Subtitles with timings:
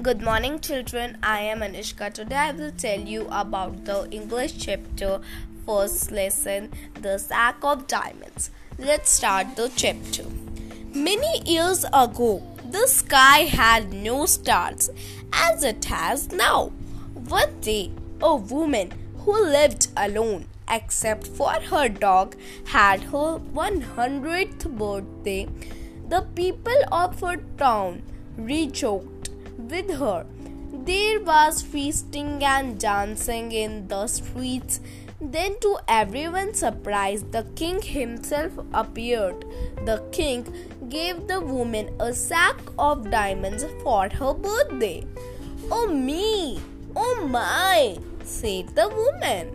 [0.00, 1.18] Good morning, children.
[1.24, 2.12] I am Anishka.
[2.12, 5.20] Today I will tell you about the English chapter,
[5.66, 6.70] first lesson,
[7.02, 8.50] The Sack of Diamonds.
[8.78, 10.22] Let's start the chapter.
[10.94, 14.88] Many years ago, the sky had no stars
[15.32, 16.66] as it has now.
[17.14, 17.90] One day,
[18.20, 18.92] a woman
[19.24, 22.36] who lived alone, except for her dog,
[22.66, 25.48] had her 100th birthday.
[26.08, 28.02] The people of her town
[28.36, 29.17] rejoiced
[29.70, 30.26] with her.
[30.72, 34.80] There was feasting and dancing in the streets.
[35.20, 39.44] Then, to everyone's surprise, the king himself appeared.
[39.84, 40.46] The king
[40.88, 45.04] gave the woman a sack of diamonds for her birthday.
[45.70, 46.60] Oh, me!
[46.94, 47.98] Oh, my!
[48.24, 49.48] said the woman.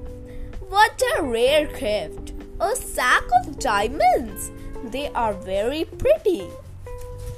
[0.69, 2.33] What a rare gift!
[2.59, 4.51] A sack of diamonds!
[4.83, 6.49] They are very pretty.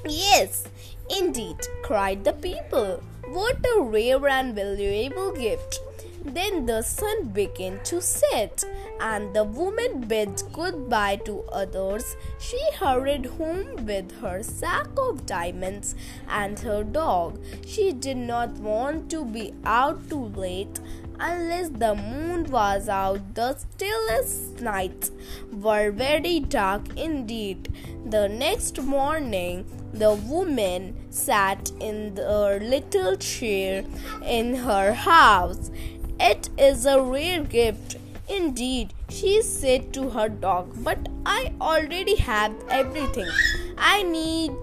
[0.07, 0.65] Yes,
[1.09, 3.01] indeed, cried the people.
[3.27, 5.79] What a rare and valuable gift!
[6.25, 8.63] Then the sun began to set,
[8.99, 12.15] and the woman bid goodbye to others.
[12.39, 15.93] She hurried home with her sack of diamonds
[16.27, 17.39] and her dog.
[17.65, 20.79] She did not want to be out too late
[21.19, 23.35] unless the moon was out.
[23.35, 25.11] The stillest nights
[25.51, 27.71] were very dark indeed.
[28.05, 29.65] The next morning,
[29.99, 33.83] the woman sat in the little chair
[34.23, 35.71] in her house
[36.19, 37.97] it is a rare gift.
[38.29, 43.29] Indeed, she said to her dog, but I already have everything.
[43.77, 44.53] I need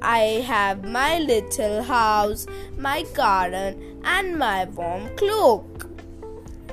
[0.00, 2.46] I have my little house,
[2.78, 5.88] my garden, and my warm cloak,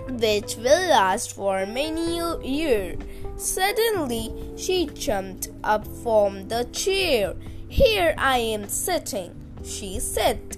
[0.07, 2.99] which will last for many years.
[3.37, 7.33] Suddenly, she jumped up from the chair.
[7.73, 10.57] Here I am sitting, she said,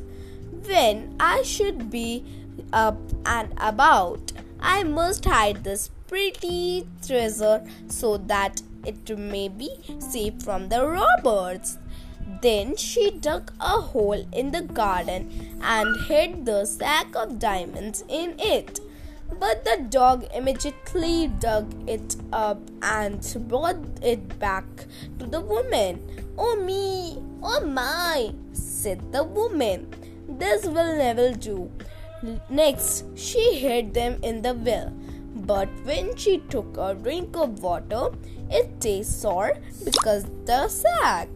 [0.66, 2.26] when I should be
[2.74, 4.34] up and about.
[4.60, 11.78] I must hide this pretty treasure so that it may be safe from the robbers.
[12.42, 18.36] Then she dug a hole in the garden and hid the sack of diamonds in
[18.40, 18.82] it.
[19.40, 24.66] But the dog immediately dug it up and brought it back
[25.20, 26.00] to the woman.
[26.38, 29.88] Oh me, oh my, said the woman.
[30.28, 31.72] This will never do.
[32.50, 34.94] Next, she hid them in the well.
[35.36, 38.10] But when she took a drink of water,
[38.50, 41.30] it tastes sour because the sack.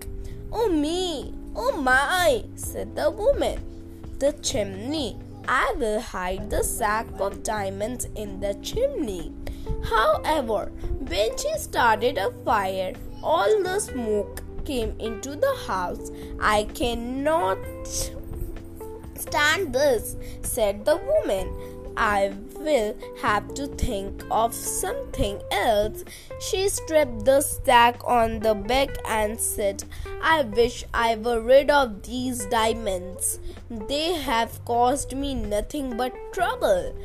[0.51, 3.59] Oh me, oh my, said the woman.
[4.19, 5.17] The chimney.
[5.51, 9.33] I will hide the sack of diamonds in the chimney.
[9.83, 12.93] However, when she started a fire,
[13.23, 16.11] all the smoke came into the house.
[16.39, 17.57] I cannot
[19.15, 21.49] stand this, said the woman.
[21.99, 26.05] I will have to think of something else.
[26.39, 29.83] She stripped the sack on the back and said,
[30.21, 33.39] I wish I were rid of these diamonds.
[33.69, 36.95] They have caused me nothing but trouble.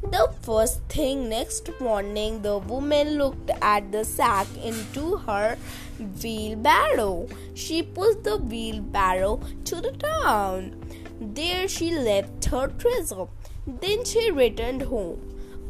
[0.00, 5.58] The first thing next morning, the woman looked at the sack into her
[6.22, 7.28] wheelbarrow.
[7.52, 10.76] She pushed the wheelbarrow to the town.
[11.20, 13.26] There she left her treasure.
[13.66, 15.20] Then she returned home.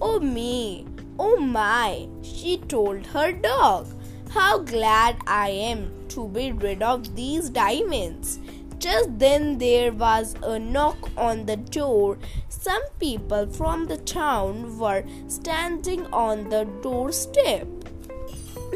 [0.01, 0.87] Oh me,
[1.19, 3.87] oh my, she told her dog.
[4.31, 8.39] How glad I am to be rid of these diamonds.
[8.79, 12.19] Just then there was a knock on the door.
[12.49, 17.67] Some people from the town were standing on the doorstep.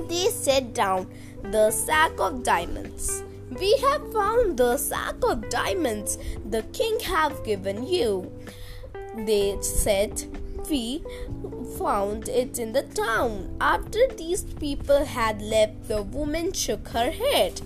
[0.09, 1.07] They set down
[1.43, 3.23] the sack of diamonds.
[3.51, 6.19] We have found the sack of diamonds
[6.49, 8.33] the king have given you.
[9.15, 10.25] They said,
[10.71, 11.03] We
[11.79, 13.57] found it in the town.
[13.61, 17.61] After these people had left, the woman shook her head.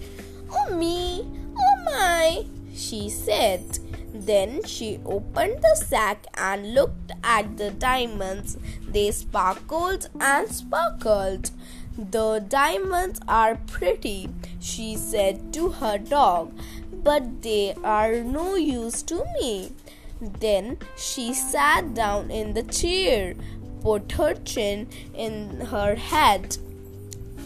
[0.53, 1.25] Oh me,
[1.57, 3.79] oh my, she said.
[4.13, 8.57] Then she opened the sack and looked at the diamonds.
[8.89, 11.51] They sparkled and sparkled.
[11.99, 14.29] The diamonds are pretty,
[14.61, 16.53] she said to her dog,
[16.93, 19.73] but they are no use to me.
[20.21, 23.35] Then she sat down in the chair,
[23.83, 26.57] put her chin in her head.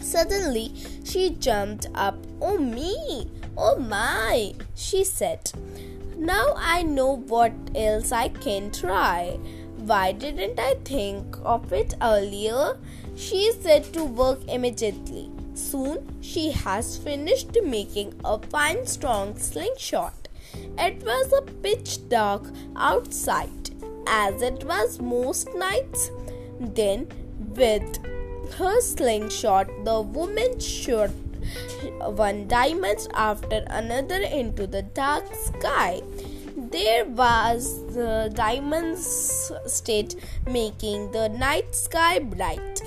[0.00, 0.72] Suddenly
[1.04, 2.16] she jumped up.
[2.40, 3.30] Oh me!
[3.56, 4.54] Oh my!
[4.74, 5.52] she said.
[6.16, 9.38] Now I know what else I can try.
[9.76, 12.78] Why didn't I think of it earlier?
[13.16, 15.30] She set to work immediately.
[15.54, 20.28] Soon she has finished making a fine strong slingshot.
[20.78, 22.44] It was a pitch dark
[22.76, 23.70] outside,
[24.06, 26.10] as it was most nights.
[26.58, 27.08] Then,
[27.38, 27.98] with
[28.54, 31.10] her slingshot, the woman shot
[32.00, 36.02] one diamond after another into the dark sky.
[36.56, 42.79] There was the diamond's state making the night sky bright.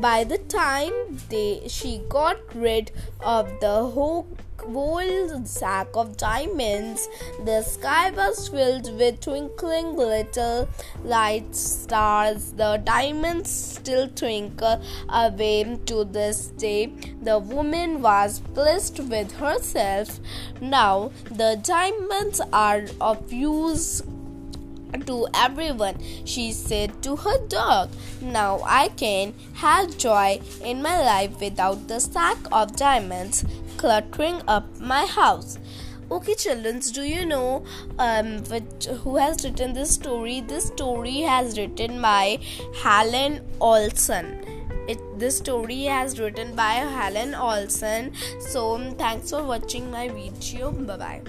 [0.00, 0.92] By the time
[1.30, 2.90] they, she got rid
[3.20, 4.26] of the whole
[4.58, 7.08] whole sack of diamonds.
[7.44, 10.68] The sky was filled with twinkling little
[11.04, 12.52] light stars.
[12.52, 16.86] The diamonds still twinkle away to this day.
[17.22, 20.20] The woman was pleased with herself.
[20.60, 24.02] Now the diamonds are of use
[25.02, 27.90] to everyone, she said to her dog.
[28.20, 33.44] Now I can have joy in my life without the sack of diamonds
[33.76, 35.58] cluttering up my house.
[36.08, 37.64] Okay, children, do you know
[37.98, 40.40] um, which, who has written this story?
[40.40, 42.38] This story has written by
[42.80, 44.40] Helen Olson.
[44.88, 48.12] It, this story has written by Helen Olson.
[48.38, 50.70] So, thanks for watching my video.
[50.70, 51.22] Bye bye.